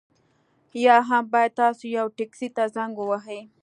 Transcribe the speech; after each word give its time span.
یا 0.85 0.95
هم 1.09 1.23
باید 1.33 1.53
تاسو 1.61 1.83
یوه 1.97 2.11
ټکسي 2.17 2.47
ته 2.55 2.63
زنګ 2.75 2.93
ووهئ 2.97 3.41